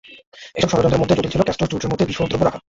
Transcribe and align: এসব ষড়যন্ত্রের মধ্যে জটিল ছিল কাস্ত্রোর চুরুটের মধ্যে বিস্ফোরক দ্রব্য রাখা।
এসব 0.57 0.69
ষড়যন্ত্রের 0.73 1.01
মধ্যে 1.01 1.17
জটিল 1.17 1.31
ছিল 1.33 1.41
কাস্ত্রোর 1.47 1.69
চুরুটের 1.71 1.91
মধ্যে 1.91 2.07
বিস্ফোরক 2.07 2.29
দ্রব্য 2.29 2.43
রাখা। 2.45 2.59